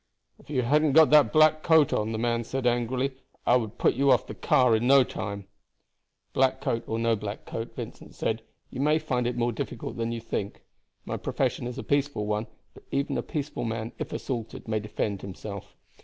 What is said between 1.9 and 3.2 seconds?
on," the man said angrily,